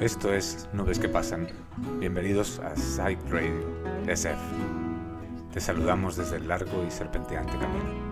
[0.00, 1.46] Esto es Nubes que Pasan.
[1.98, 3.60] Bienvenidos a Side Radio
[4.08, 4.40] SF.
[5.52, 8.08] Te saludamos desde el largo y serpenteante camino.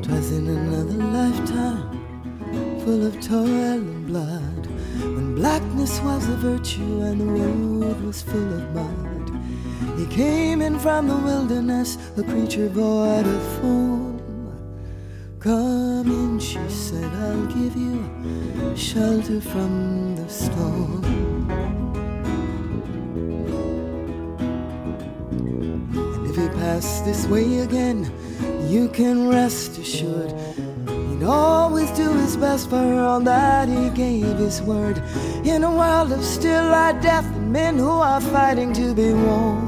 [0.00, 1.90] Twas in another lifetime,
[2.86, 4.66] full of toil and blood,
[5.02, 9.08] when blackness was a virtue and the road was full of mud.
[9.98, 14.18] He came from the wilderness, a creature void of form.
[15.38, 18.04] Come in, she said, I'll give you
[18.76, 21.04] shelter from the storm.
[25.30, 28.10] And if he pass this way again,
[28.68, 30.34] you can rest assured.
[30.88, 35.00] He'd always do his best for all that he gave his word.
[35.44, 39.67] In a world of still light death and men who are fighting to be warm.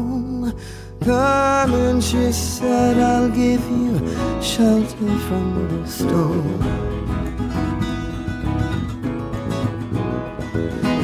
[1.03, 3.97] Come and she said, I'll give you
[4.39, 6.61] shelter from the storm.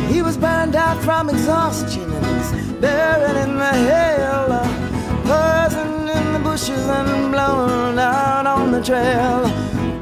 [0.07, 4.47] He was burned out from exhaustion and he's buried in the hail.
[5.23, 9.47] Buzzing in the bushes and blown out on the trail.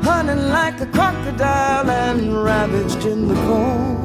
[0.04, 4.05] Hunting like a crocodile and ravaged in the corn.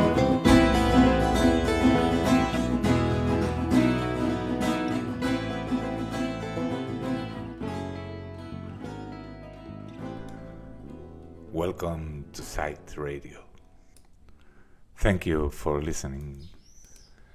[11.81, 13.43] Welcome to Sight Radio.
[15.01, 16.47] Thank you for listening.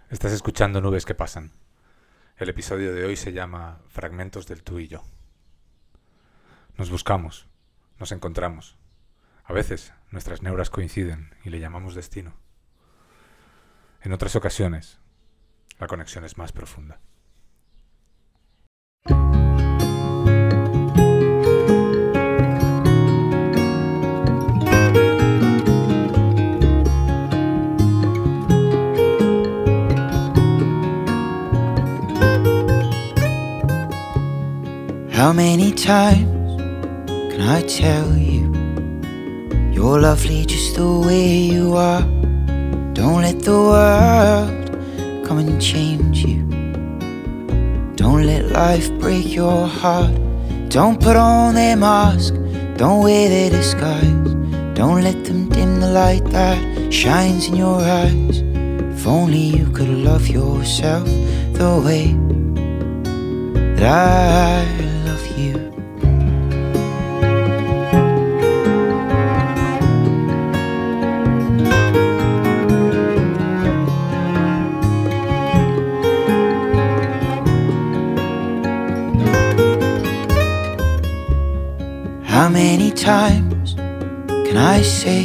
[0.08, 1.50] Estás escuchando Nubes que Pasan.
[2.36, 5.02] El episodio de hoy se llama Fragmentos del tú y yo.
[6.76, 7.48] Nos buscamos,
[7.98, 8.78] nos encontramos.
[9.42, 12.36] A veces nuestras neuras coinciden y le llamamos destino.
[14.00, 15.00] En otras ocasiones,
[15.80, 17.00] la conexión es más profunda.
[35.16, 36.60] How many times
[37.08, 38.52] can I tell you
[39.72, 42.02] you're lovely just the way you are?
[42.92, 46.42] Don't let the world come and change you.
[47.96, 50.14] Don't let life break your heart.
[50.68, 52.34] Don't put on their mask.
[52.76, 54.34] Don't wear their disguise.
[54.74, 58.42] Don't let them dim the light that shines in your eyes.
[58.92, 61.06] If only you could love yourself
[61.54, 62.12] the way
[63.76, 64.95] that I
[82.36, 83.72] How many times
[84.46, 85.22] can I say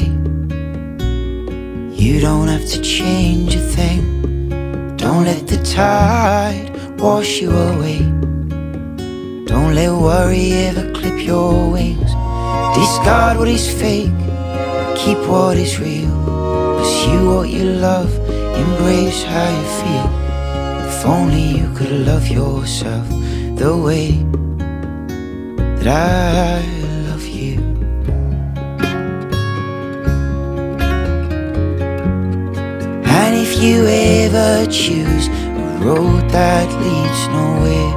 [2.01, 4.95] you don't have to change a thing?
[4.95, 7.99] Don't let the tide wash you away.
[9.51, 12.11] Don't let worry ever clip your wings.
[12.77, 14.23] Discard what is fake,
[14.95, 16.15] keep what is real.
[16.77, 18.11] Pursue what you love,
[18.55, 20.09] embrace how you feel.
[20.87, 23.05] If only you could love yourself
[23.57, 24.11] the way
[25.75, 26.70] that I
[33.61, 37.93] you ever choose a road that leads nowhere,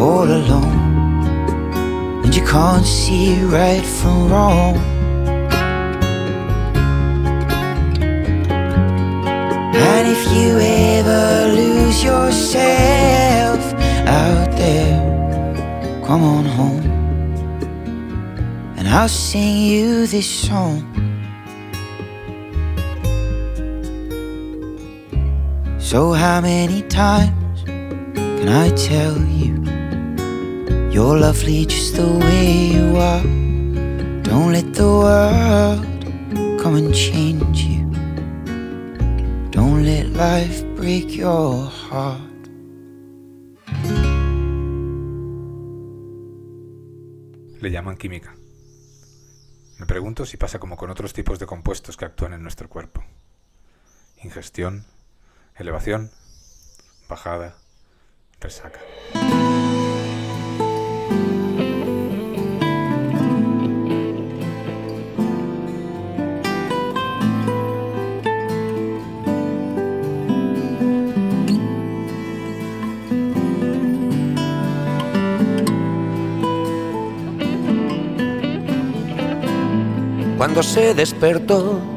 [0.00, 4.74] all alone, and you can't see right from wrong.
[9.76, 13.60] And if you ever lose yourself
[14.08, 16.82] out there, come on home.
[18.76, 21.05] And I'll sing you this song.
[25.96, 29.64] So, how many times can I tell you
[30.92, 33.22] you're lovely just the way you are?
[34.22, 37.88] Don't let the world come and change you.
[39.52, 42.20] Don't let life break your heart.
[47.62, 48.36] Le llaman química.
[49.78, 53.02] Me pregunto si pasa como con otros tipos de compuestos que actúan en nuestro cuerpo.
[54.22, 54.84] Ingestión,
[55.58, 56.10] elevación,
[57.08, 57.54] bajada,
[58.40, 58.80] resaca.
[80.36, 81.95] Cuando se despertó,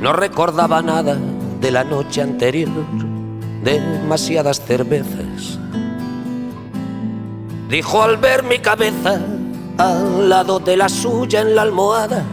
[0.00, 1.16] no recordaba nada
[1.60, 2.70] de la noche anterior,
[3.62, 5.58] demasiadas cervezas.
[7.68, 9.20] Dijo al ver mi cabeza
[9.76, 12.24] al lado de la suya en la almohada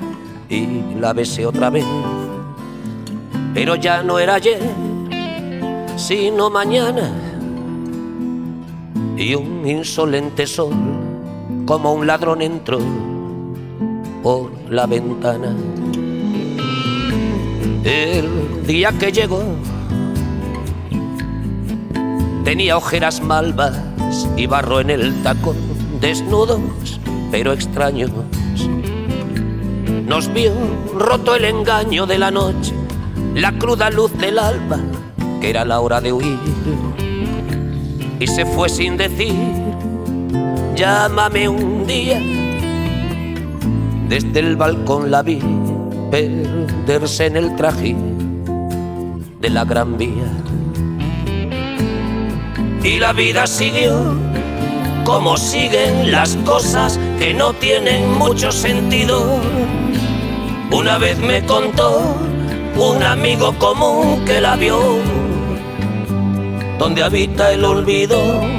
[0.50, 1.86] y la besé otra vez.
[3.54, 4.62] Pero ya no era ayer,
[5.96, 7.12] sino mañana.
[9.18, 10.74] Y un insolente sol
[11.66, 12.80] como un ladrón entró
[14.24, 15.54] por la ventana.
[17.88, 19.42] El día que llegó
[22.44, 23.80] tenía ojeras malvas
[24.36, 25.56] y barro en el tacón,
[26.02, 26.60] desnudos
[27.32, 28.12] pero extraños.
[30.06, 30.52] Nos vio
[30.98, 32.74] roto el engaño de la noche,
[33.36, 34.80] la cruda luz del alba,
[35.40, 36.40] que era la hora de huir.
[38.20, 39.34] Y se fue sin decir
[40.76, 42.22] llámame un día.
[44.10, 45.40] Desde el balcón la vi
[46.10, 47.96] perderse en el traje
[49.40, 50.32] de la gran vía.
[52.84, 54.16] Y la vida siguió
[55.04, 59.40] como siguen las cosas que no tienen mucho sentido.
[60.70, 62.18] Una vez me contó
[62.76, 64.78] un amigo común que la vio,
[66.78, 68.57] donde habita el olvido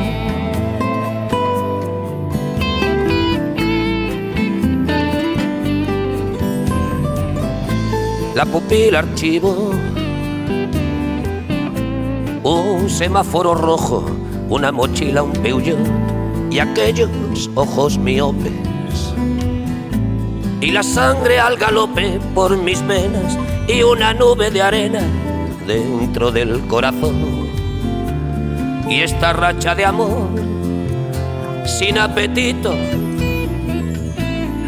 [8.38, 9.73] la pupila archivo.
[12.44, 14.05] Un semáforo rojo,
[14.49, 15.76] una mochila, un Peugeot
[16.49, 17.11] y aquellos
[17.56, 18.52] ojos miopes.
[20.61, 23.37] Y la sangre al galope por mis venas
[23.67, 25.02] y una nube de arena
[25.67, 27.17] dentro del corazón.
[28.88, 30.29] Y esta racha de amor
[31.67, 32.73] sin apetito,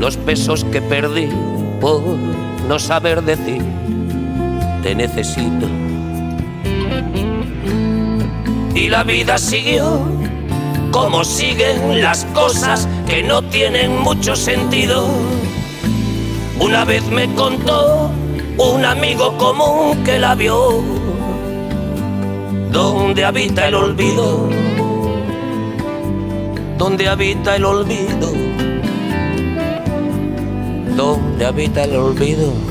[0.00, 1.28] los pesos que perdí
[1.80, 2.02] por
[2.70, 3.60] no saber decir
[4.84, 5.66] te necesito.
[8.76, 10.02] Y la vida siguió
[10.92, 15.08] como siguen las cosas que no tienen mucho sentido.
[16.60, 18.12] Una vez me contó
[18.56, 20.80] un amigo común que la vio,
[22.70, 24.48] donde habita el olvido,
[26.78, 28.29] donde habita el olvido
[31.00, 32.69] donde habita el olvido.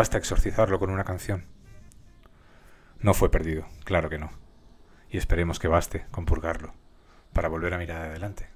[0.00, 1.44] Basta exorcizarlo con una canción.
[3.00, 4.30] No fue perdido, claro que no.
[5.10, 6.72] Y esperemos que baste con purgarlo
[7.34, 8.48] para volver a mirar adelante.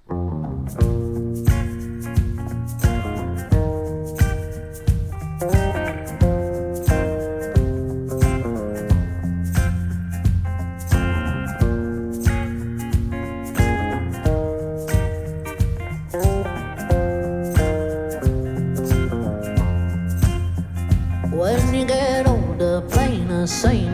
[23.46, 23.93] same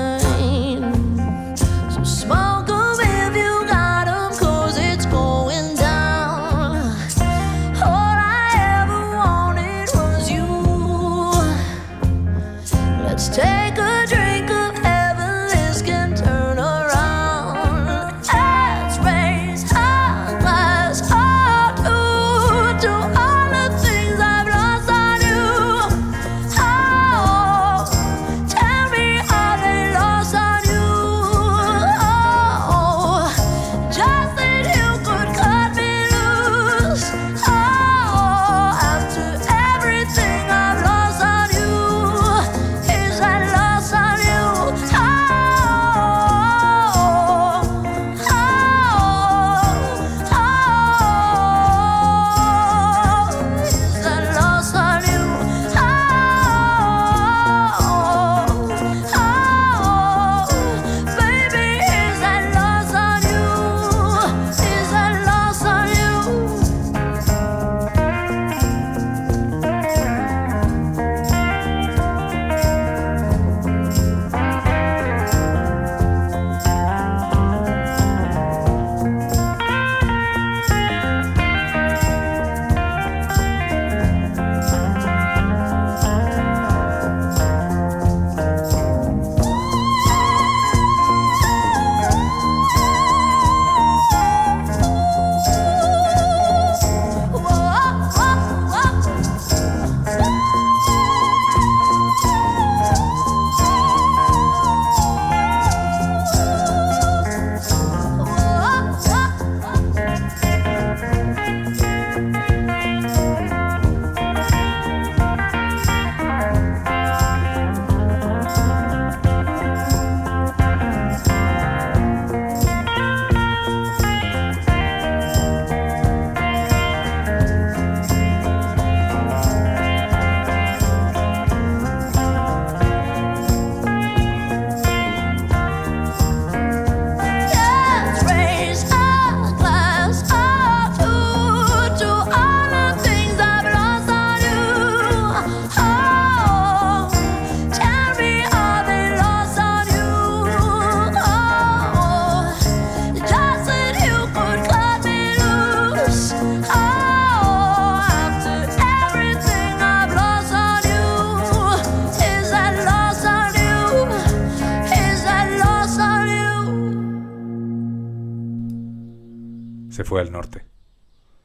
[170.11, 170.65] Fue al norte.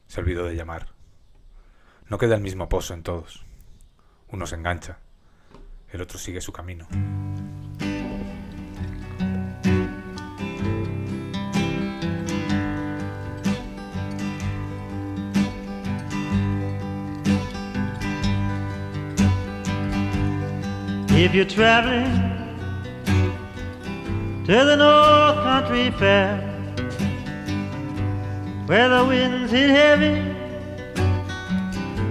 [0.07, 0.87] Se olvidó de llamar.
[2.09, 3.45] No queda el mismo pozo en todos.
[4.27, 4.97] Uno se engancha.
[5.89, 6.85] El otro sigue su camino.
[21.15, 22.03] If you're traveling
[24.45, 26.46] to the North Country Fair,
[28.67, 30.19] where the winds hit heavy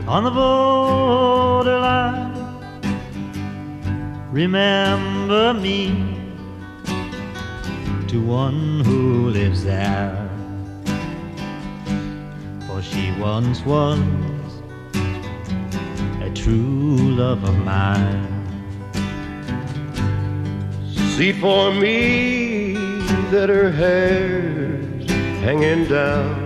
[0.09, 2.33] on the borderline,
[4.33, 6.17] remember me
[8.09, 10.31] to one who lives there.
[12.67, 14.01] For she once was
[16.23, 18.33] a true love of mine.
[21.17, 22.73] See for me
[23.31, 25.11] that her hair's
[25.43, 26.46] hanging down.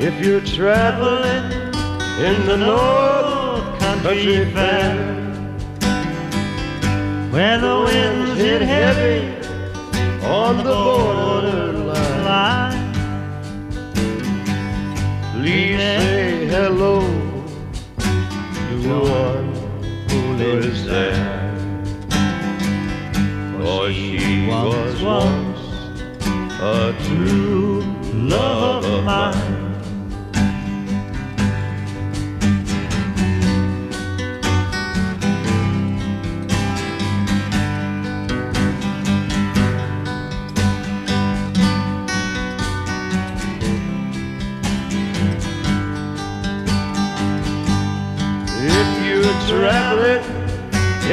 [0.00, 1.50] If you're traveling
[2.20, 4.94] in the North Country Fair,
[7.32, 9.26] where the winds hit heavy
[10.24, 12.92] on the borderline, line,
[15.32, 17.00] please say hello
[18.70, 19.52] to one
[20.08, 21.56] who lives there.
[23.60, 25.58] For she was once
[26.60, 27.80] a true
[28.14, 29.57] love of mine.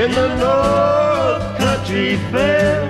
[0.06, 2.86] In the North Country Fair,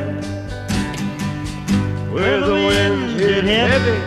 [2.11, 4.04] where the winds hit heavy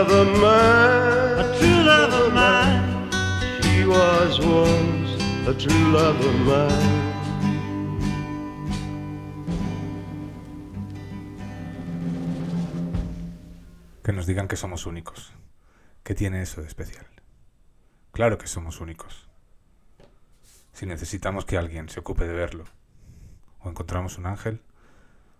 [0.00, 1.38] love of mine.
[1.38, 3.10] a true love of mine.
[3.62, 5.10] She was once
[5.46, 7.10] a true love of mine.
[14.02, 15.34] Que nos digan que somos únicos.
[16.02, 17.06] ¿Qué tiene eso de especial?
[18.12, 19.28] Claro que somos únicos.
[20.72, 22.64] Si necesitamos que alguien se ocupe de verlo,
[23.60, 24.62] o encontramos un ángel,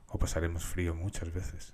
[0.08, 1.72] o pasaremos frío muchas veces.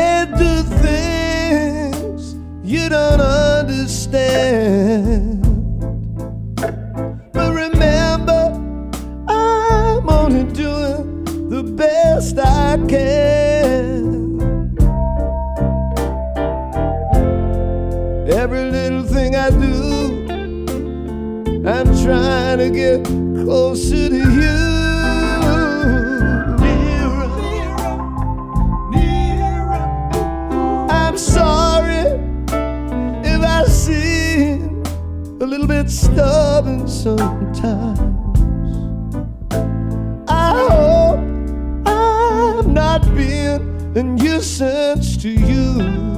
[0.00, 2.22] Made the things
[2.72, 4.22] you don't understand.
[7.34, 8.42] But remember,
[9.28, 14.00] I'm only doing the best I can.
[18.42, 19.74] Every little thing I do,
[21.74, 23.04] I'm trying to get
[23.44, 24.79] closer to you.
[35.50, 37.98] Little bit stubborn sometimes.
[40.28, 41.18] I hope
[41.88, 46.09] I'm not being a nuisance to you.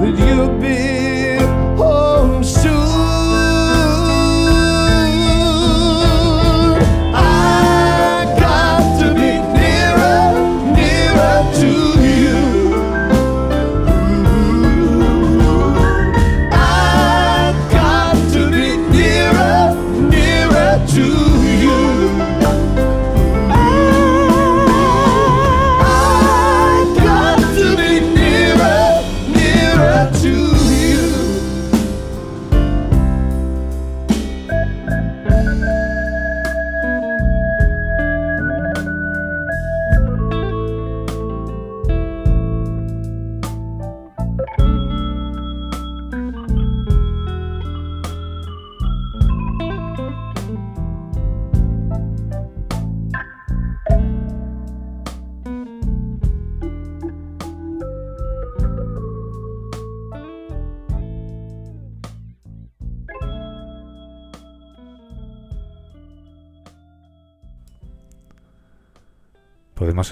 [0.00, 1.36] That you'll be
[1.76, 2.05] home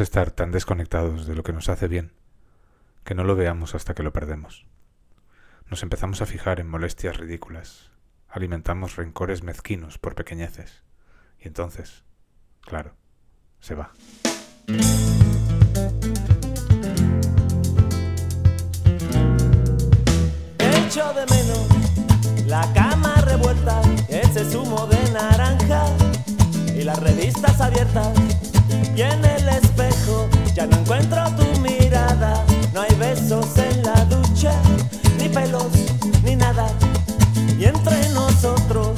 [0.00, 2.12] estar tan desconectados de lo que nos hace bien
[3.04, 4.66] que no lo veamos hasta que lo perdemos.
[5.70, 7.90] Nos empezamos a fijar en molestias ridículas,
[8.28, 10.82] alimentamos rencores mezquinos por pequeñeces,
[11.38, 12.04] y entonces,
[12.62, 12.94] claro,
[13.60, 13.92] se va.
[20.58, 25.84] Echo de menos la cama revuelta, ese zumo de naranja
[26.74, 28.53] y las revistas abiertas
[28.96, 32.44] y en el espejo ya no encuentro tu mirada.
[32.72, 34.52] No hay besos en la ducha,
[35.18, 35.72] ni pelos,
[36.22, 36.66] ni nada.
[37.58, 38.90] Y entre nosotros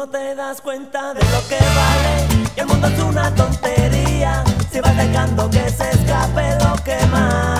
[0.00, 2.48] no te das cuenta de lo que vale.
[2.56, 4.42] Y el mundo es una tontería.
[4.72, 7.59] Si va dejando que se escape lo que más.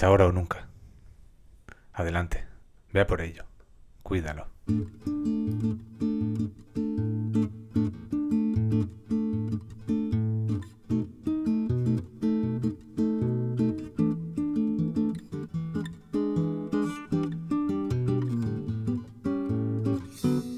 [0.00, 0.66] Es ahora o nunca.
[1.92, 2.42] Adelante,
[2.90, 3.44] vea por ello.
[4.02, 4.46] Cuídalo.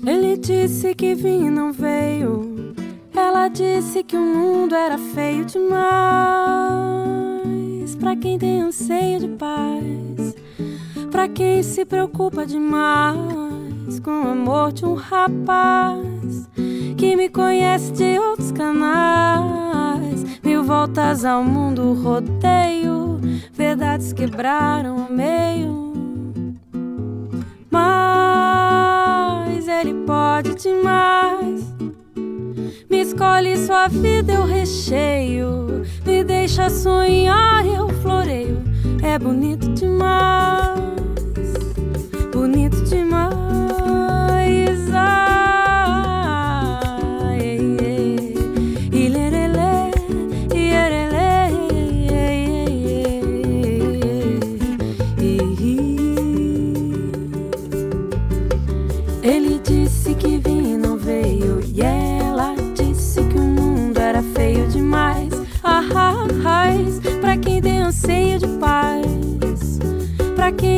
[0.06, 2.74] Ele disse que vinha e não veio.
[3.12, 6.41] Ela disse que o mundo era feio demais
[8.02, 10.34] para quem tem anseio de paz,
[11.12, 16.50] para quem se preocupa demais com o amor de um rapaz
[16.98, 20.24] que me conhece de outros canais.
[20.42, 23.20] Mil voltas ao mundo rodeio,
[23.52, 25.92] verdades quebraram o meio.
[27.70, 31.71] Mas ele pode demais
[32.92, 35.82] me escolhe sua vida, eu recheio.
[36.04, 38.62] Me deixa sonhar, eu floreio.
[39.02, 40.78] É bonito demais,
[42.30, 43.32] bonito demais.
[44.92, 45.51] Ah.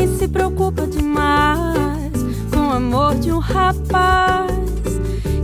[0.07, 2.13] Se preocupa demais
[2.53, 4.53] com o amor de um rapaz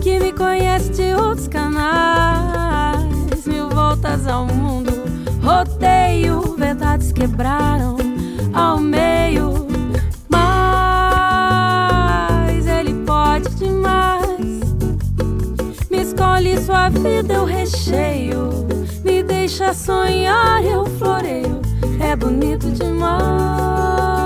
[0.03, 3.01] que me conhece de outros canais.
[3.47, 4.93] Mil voltas ao mundo,
[5.43, 7.97] rodeio, verdades quebraram
[8.55, 9.67] ao meio.
[10.29, 10.41] Mas
[12.67, 14.61] ele pode demais.
[15.91, 18.51] Me escolhe sua vida, eu recheio.
[19.05, 21.61] Me deixa sonhar, eu floreio.
[21.99, 24.20] É bonito demais,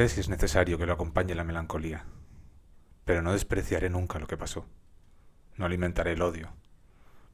[0.00, 2.04] sé si es necesario que lo acompañe la melancolía,
[3.04, 4.66] pero no despreciaré nunca lo que pasó.
[5.56, 6.52] No alimentaré el odio,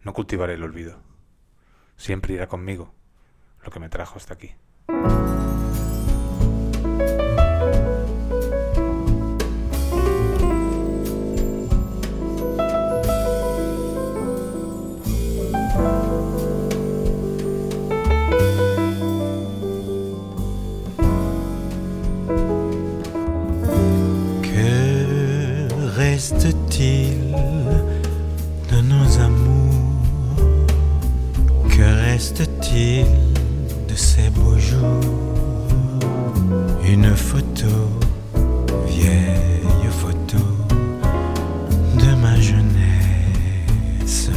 [0.02, 0.98] no cultivaré el olvido.
[1.96, 2.92] Siempre irá conmigo
[3.62, 4.54] lo que me trajo hasta aquí.
[26.28, 27.36] Reste-t-il
[28.68, 30.42] de nos amours
[31.68, 33.06] Que reste-t-il
[33.88, 36.00] de ces beaux jours
[36.84, 37.70] Une photo,
[38.88, 40.42] vieille photo
[42.00, 44.30] de ma jeunesse.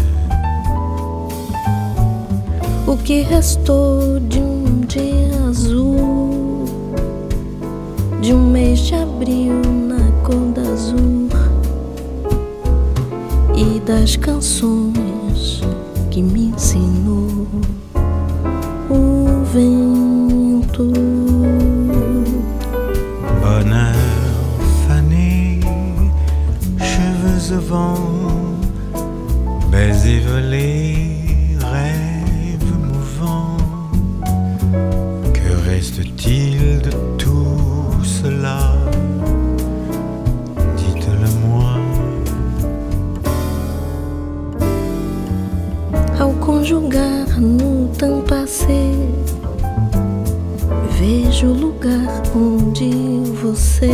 [2.86, 6.66] O que restou de um dia azul,
[8.22, 11.19] de um mês de abril na cor da azul
[13.90, 15.62] das canções
[16.12, 17.48] que me ensinou
[18.88, 20.94] o vento.
[23.42, 23.96] Bonheur
[24.88, 25.60] fané,
[26.78, 28.60] cheveux au vent,
[29.72, 30.69] baisers volés,
[47.40, 48.92] no temps passé.
[51.00, 52.92] Vejo o lugar onde
[53.42, 53.90] você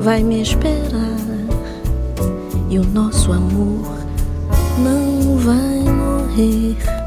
[0.00, 1.18] vai me esperar
[2.70, 3.98] e o nosso amor
[4.78, 7.01] não vai morrer.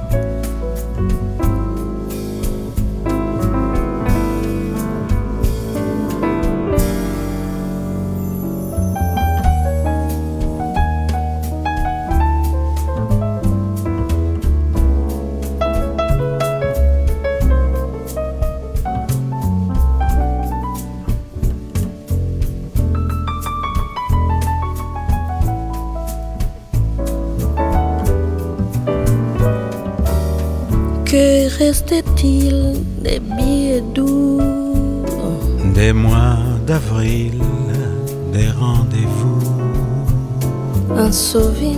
[41.35, 41.74] sorrindo.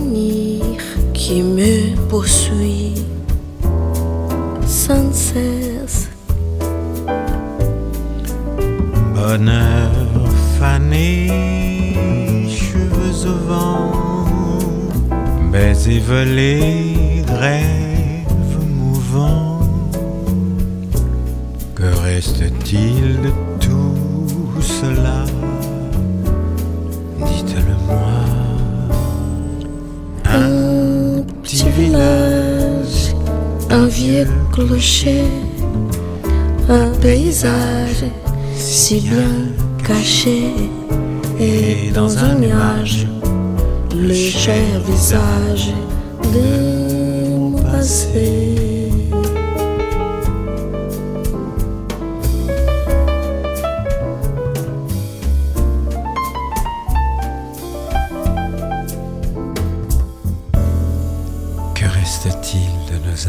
[62.24, 63.28] Nos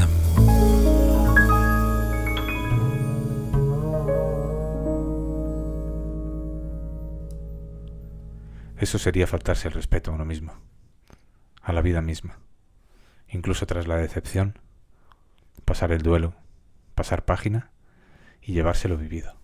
[8.78, 10.54] Eso sería faltarse el respeto a uno mismo,
[11.62, 12.40] a la vida misma.
[13.28, 14.58] Incluso tras la decepción,
[15.66, 16.34] pasar el duelo,
[16.96, 17.70] pasar página
[18.42, 19.36] y llevárselo vivido.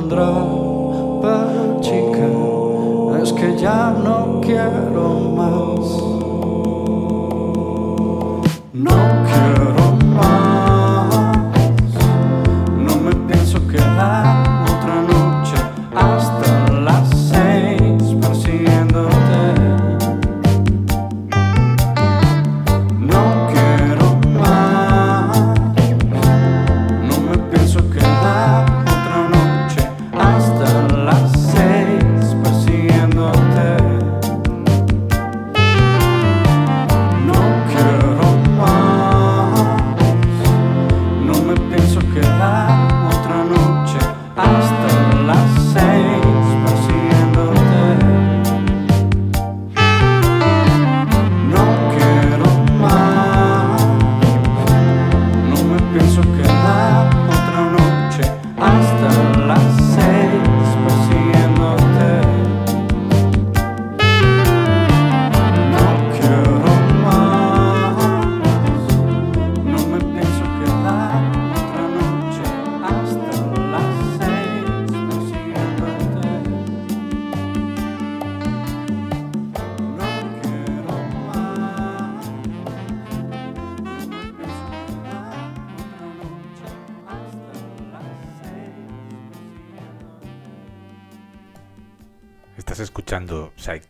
[0.00, 0.32] pondrá
[1.20, 2.28] para chica,
[3.22, 5.99] es que ya no quiero más.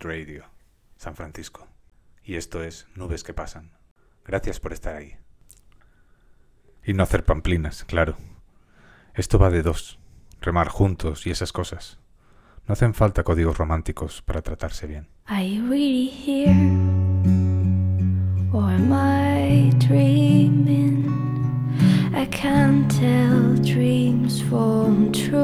[0.00, 0.44] Radio,
[0.96, 1.68] San Francisco.
[2.22, 3.72] Y esto es Nubes que Pasan.
[4.24, 5.16] Gracias por estar ahí.
[6.84, 8.16] Y no hacer pamplinas, claro.
[9.14, 9.98] Esto va de dos.
[10.40, 11.98] Remar juntos y esas cosas.
[12.66, 15.08] No hacen falta códigos románticos para tratarse bien.
[15.26, 16.54] Are you really here?
[18.52, 21.06] Or am I dreaming?
[22.14, 25.40] I can't tell dreams from truth.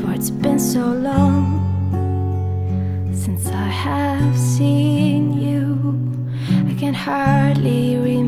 [0.00, 1.59] For it's been so long.
[3.36, 5.64] since I have seen you.
[6.68, 8.19] I can hardly remember.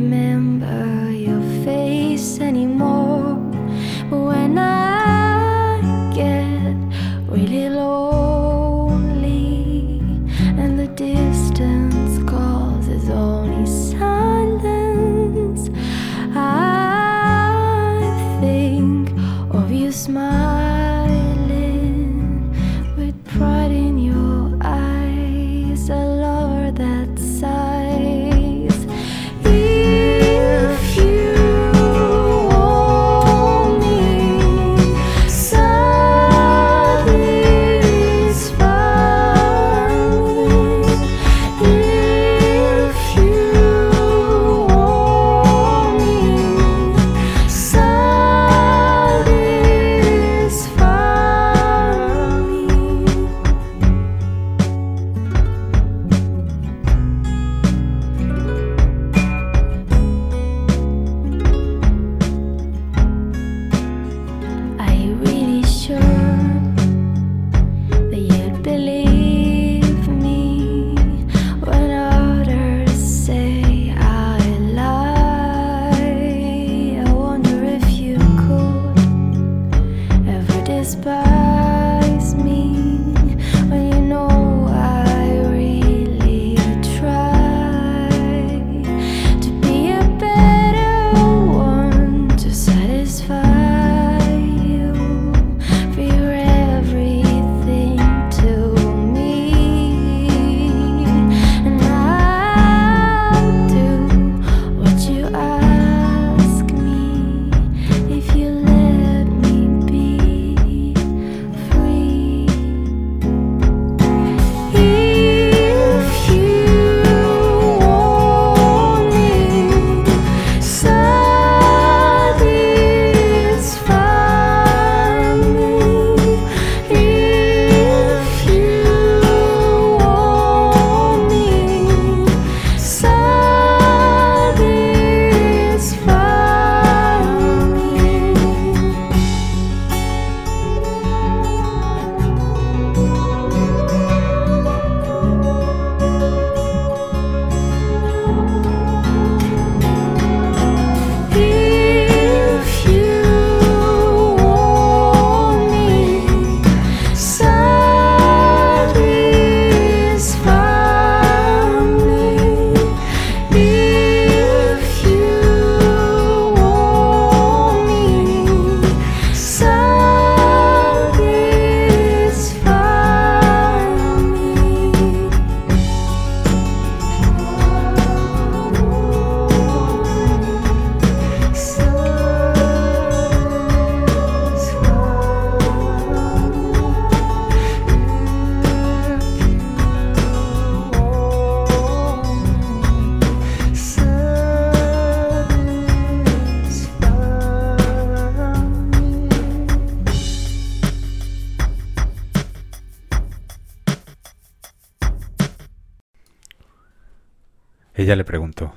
[208.12, 208.74] Ella le preguntó,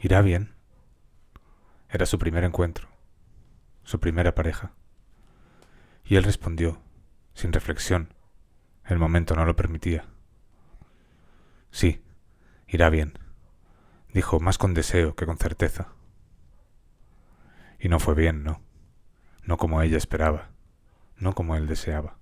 [0.00, 0.52] ¿irá bien?
[1.88, 2.88] Era su primer encuentro,
[3.84, 4.72] su primera pareja.
[6.04, 6.82] Y él respondió,
[7.34, 8.12] sin reflexión,
[8.84, 10.06] el momento no lo permitía.
[11.70, 12.02] Sí,
[12.66, 13.16] irá bien,
[14.12, 15.92] dijo más con deseo que con certeza.
[17.78, 18.60] Y no fue bien, ¿no?
[19.44, 20.50] No como ella esperaba,
[21.16, 22.18] no como él deseaba.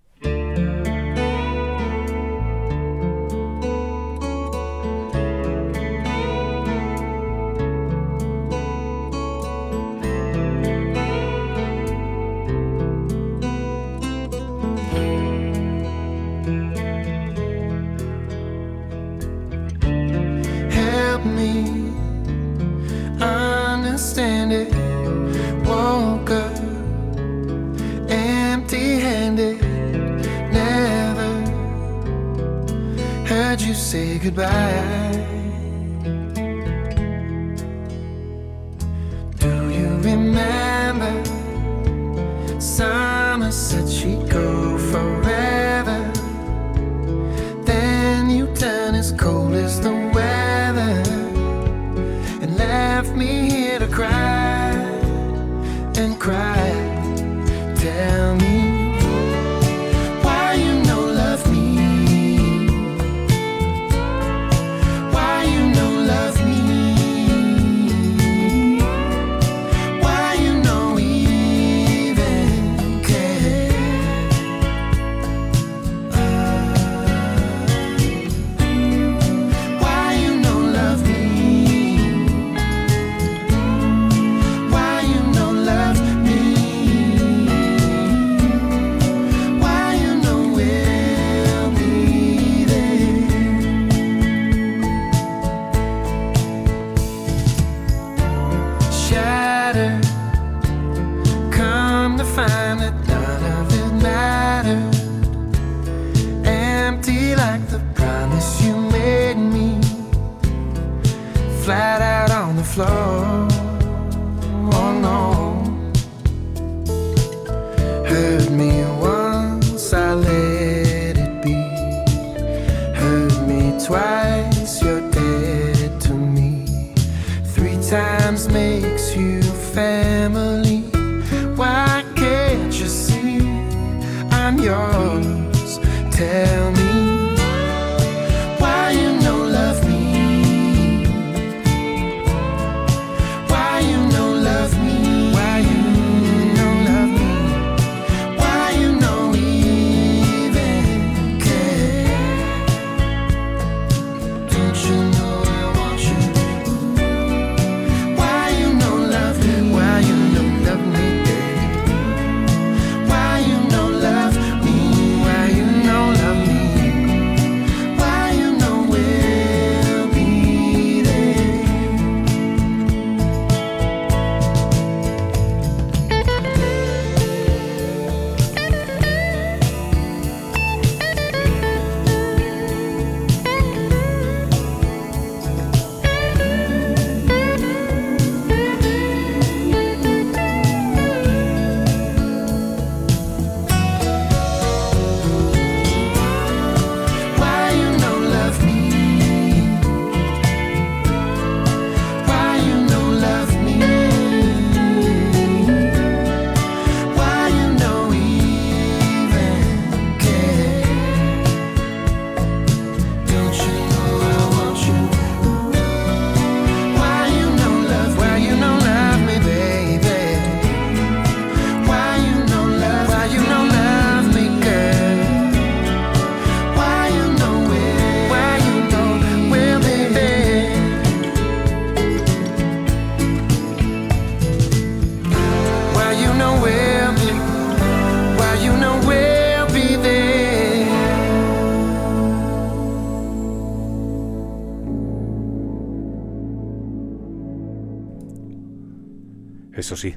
[249.91, 250.17] Eso sí,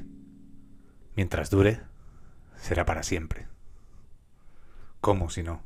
[1.16, 1.80] mientras dure,
[2.56, 3.48] será para siempre.
[5.00, 5.64] ¿Cómo si no?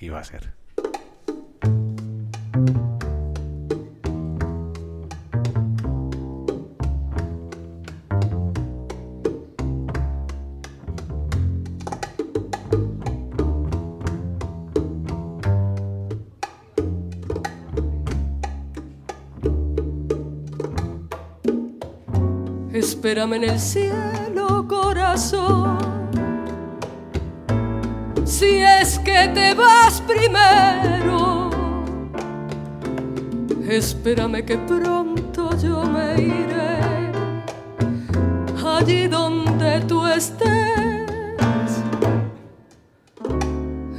[0.00, 0.54] Iba a ser.
[23.14, 25.78] Espérame en el cielo, corazón.
[28.24, 31.48] Si es que te vas primero,
[33.68, 37.12] espérame que pronto yo me iré
[38.66, 40.48] allí donde tú estés.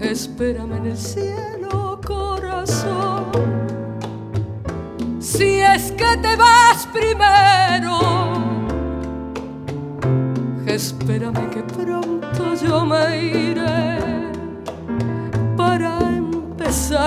[0.02, 1.35] Espérame en el cielo,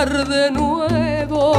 [0.09, 1.53] de nuevo.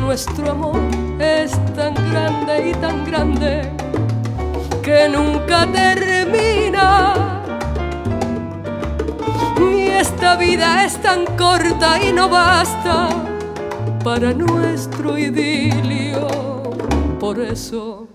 [0.00, 0.80] Nuestro amor
[1.18, 3.70] es tan grande y tan grande
[4.82, 7.14] que nunca termina.
[9.60, 13.08] Y esta vida es tan corta y no basta
[14.04, 16.28] para nuestro idilio.
[17.18, 18.06] Por eso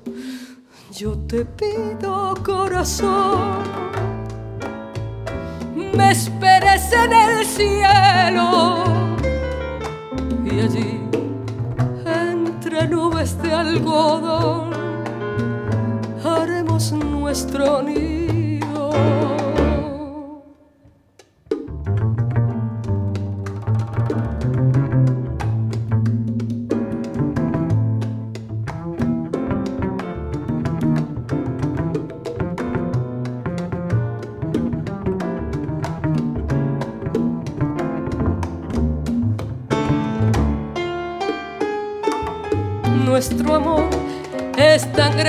[0.91, 3.83] yo te pido, corazón,
[5.75, 6.15] me
[6.73, 8.83] en el cielo
[10.43, 11.01] y allí
[12.03, 14.71] entre nubes de algodón
[16.25, 18.22] haremos nuestro nido.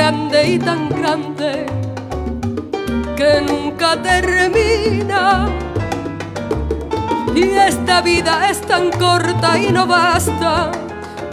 [0.05, 1.65] Grande y tan grande
[3.17, 5.49] que nunca termina.
[7.35, 10.71] Y esta vida es tan corta y no basta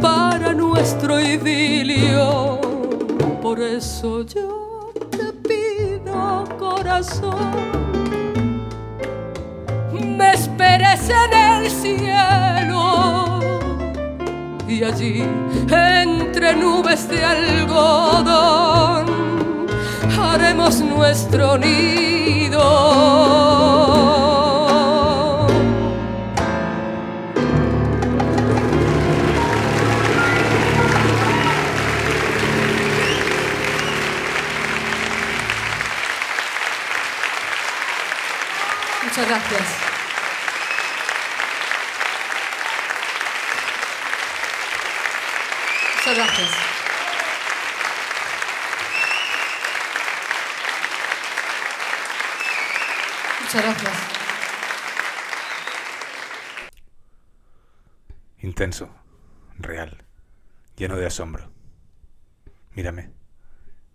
[0.01, 2.61] para nuestro idilio.
[3.41, 7.51] Por eso yo te pido, corazón,
[10.17, 13.20] me esperes en el cielo
[14.83, 15.23] allí
[15.69, 19.05] entre nubes de algodón
[20.19, 22.61] haremos nuestro nido.
[39.03, 39.90] Muchas gracias.
[46.03, 46.71] Muchas gracias.
[58.39, 58.89] Intenso,
[59.59, 60.03] real,
[60.75, 61.51] lleno de asombro.
[62.71, 63.11] Mírame,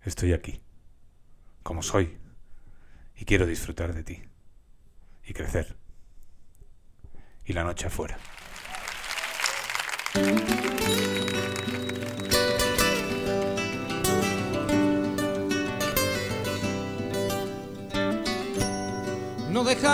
[0.03, 0.61] estoy aquí,
[1.61, 2.17] como soy,
[3.17, 4.23] y quiero disfrutar de ti,
[5.25, 5.75] y crecer,
[7.43, 8.17] y la noche afuera.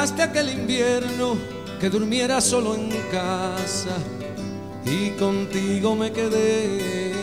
[0.04, 1.38] Dejaste aquel invierno
[1.80, 3.96] que durmiera solo en casa
[4.84, 7.14] y contigo me quedé.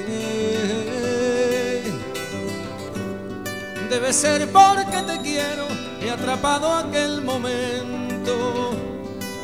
[3.91, 5.67] Debe ser porque te quiero,
[6.01, 8.71] he atrapado aquel momento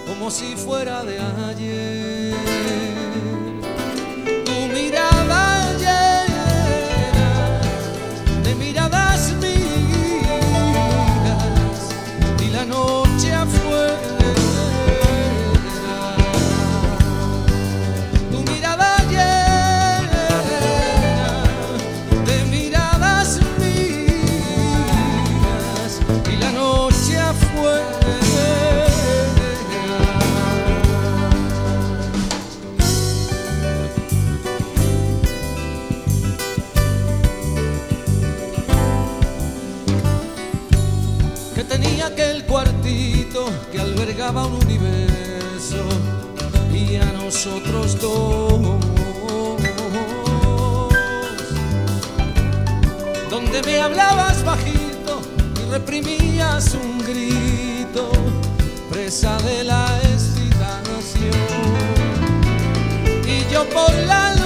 [0.07, 1.18] como si fuera de
[1.51, 2.95] ayer.
[44.16, 45.84] Que albergaba un universo
[46.72, 48.80] y a nosotros dos.
[53.30, 55.20] Donde me hablabas bajito
[55.60, 58.10] y reprimías un grito,
[58.90, 61.32] presa de la excitación.
[63.26, 64.45] Y yo por la luna,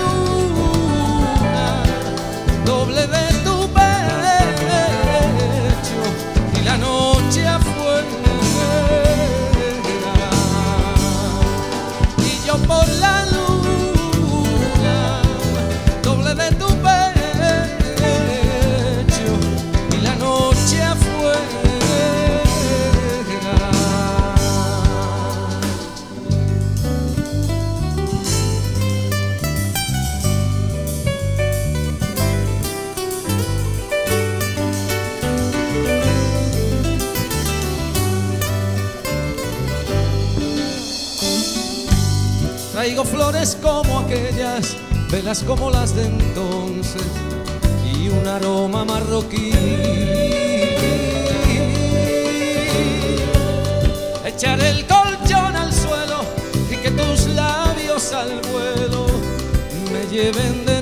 [42.80, 44.74] Traigo flores como aquellas,
[45.10, 47.02] velas como las de entonces
[47.84, 49.52] y un aroma marroquí.
[54.24, 56.20] Echar el colchón al suelo
[56.70, 59.04] y que tus labios al vuelo
[59.92, 60.79] me lleven de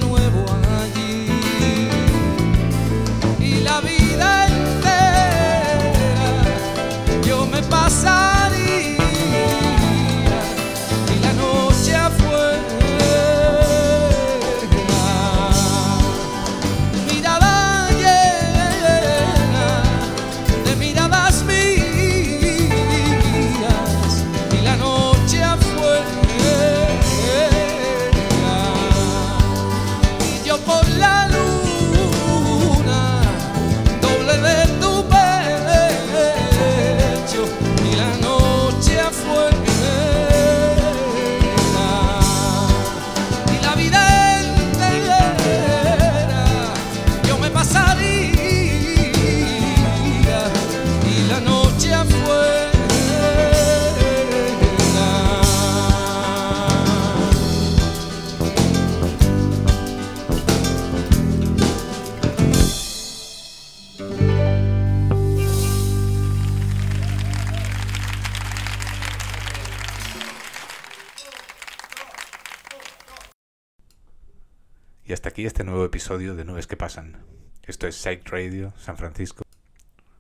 [75.68, 77.18] nuevo episodio de Nubes que Pasan.
[77.66, 79.44] Esto es Psych Radio San Francisco.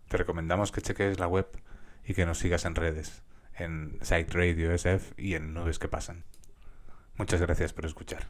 [0.08, 1.46] Te recomendamos que cheques la web
[2.04, 3.22] y que nos sigas en redes,
[3.56, 6.24] en Psych Radio SF y en Nubes que Pasan.
[7.16, 8.28] Muchas gracias por escuchar.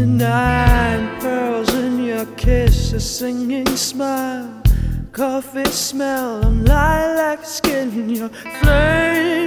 [0.00, 4.62] Twenty-nine pearls in your kiss, a singing smile,
[5.12, 9.39] coffee smell, and lilac skin, your flame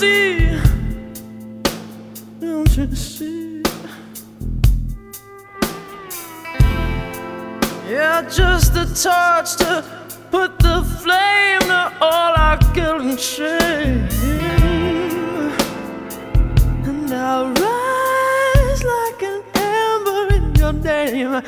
[0.00, 0.60] see?
[2.38, 3.62] Don't you see?
[7.88, 9.82] Yeah, just a touch to
[10.30, 14.06] put the flame to all our guilt and shame.
[16.88, 21.42] And I'll rise like an ember in your name.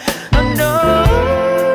[0.57, 1.68] time.